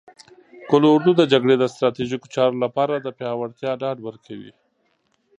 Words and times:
قول 0.69 0.83
اردو 0.91 1.11
د 1.17 1.21
جګړې 1.31 1.55
د 1.59 1.63
ستراتیژیکو 1.73 2.31
چارو 2.35 2.61
لپاره 2.65 2.93
د 2.97 3.07
پیاوړتیا 3.17 3.71
ډاډ 3.81 3.97
ورکوي. 4.07 4.51